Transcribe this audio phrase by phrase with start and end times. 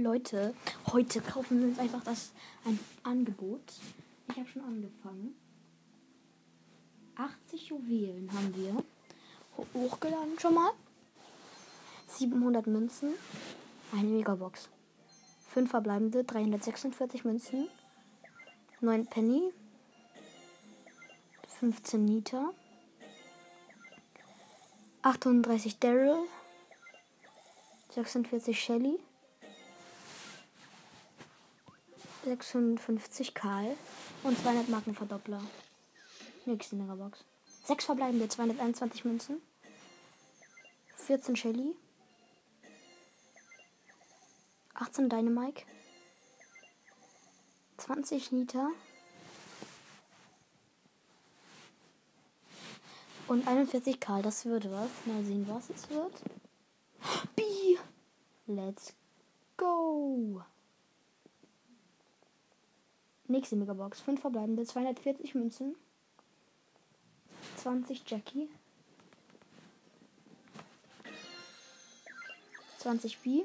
[0.00, 0.54] Leute,
[0.92, 2.30] heute kaufen wir uns einfach das
[2.64, 3.60] ein Angebot.
[4.28, 5.34] Ich habe schon angefangen.
[7.16, 8.84] 80 Juwelen haben wir
[9.74, 10.70] hochgeladen schon mal.
[12.06, 13.14] 700 Münzen,
[13.90, 14.68] eine Megabox.
[15.48, 17.66] 5 verbleibende, 346 Münzen,
[18.80, 19.52] 9 Penny,
[21.58, 22.52] 15 Nita,
[25.02, 26.20] 38 Daryl,
[27.90, 29.00] 46 Shelly,
[32.28, 33.76] 56 Karl
[34.22, 35.40] und 200 Markenverdoppler.
[36.46, 37.24] Nächste Megabox.
[37.64, 39.42] 6 verbleibende, 221 Münzen,
[40.94, 41.74] 14 Shelly,
[44.74, 45.64] 18 Dynamike,
[47.76, 48.70] 20 Nita
[53.26, 54.22] und 41 Karl.
[54.22, 54.90] Das wird was.
[55.04, 56.12] Mal sehen, was es wird.
[57.36, 57.42] B.
[58.46, 58.94] Let's
[59.56, 60.42] go.
[63.30, 64.00] Nächste Megabox.
[64.00, 65.76] 5 verbleibende, 240 Münzen,
[67.56, 68.48] 20 Jackie,
[72.78, 73.44] 20 B,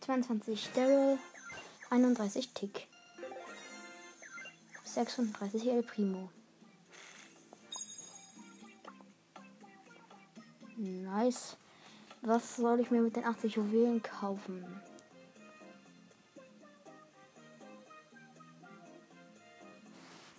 [0.00, 1.18] 22 Daryl,
[1.88, 2.86] 31 Tick,
[4.84, 6.30] 36 El Primo.
[10.76, 11.56] Nice.
[12.20, 14.64] Was soll ich mir mit den 80 Juwelen kaufen?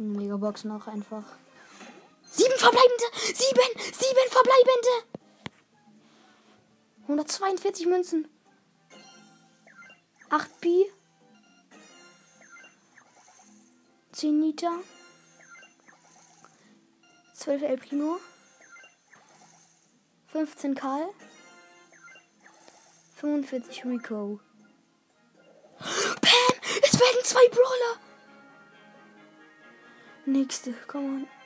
[0.00, 1.24] Megabox noch einfach.
[2.30, 3.04] Sieben verbleibende!
[3.14, 3.92] Sieben!
[3.92, 5.20] Sieben verbleibende!
[7.02, 8.28] 142 Münzen.
[10.30, 10.90] 8 Bi.
[14.12, 14.70] 10 Nita.
[17.34, 18.18] 12 El Primo.
[20.28, 21.08] 15 Karl.
[23.16, 24.40] 45 Rico.
[25.78, 26.60] Pam!
[26.82, 28.09] Es werden zwei Brawler!
[30.32, 31.39] Nächste, komm on.